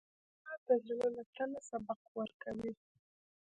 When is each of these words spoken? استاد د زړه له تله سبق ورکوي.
استاد 0.51 0.61
د 0.69 0.83
زړه 0.87 1.07
له 1.15 1.23
تله 1.35 1.59
سبق 1.69 1.99
ورکوي. 2.17 2.71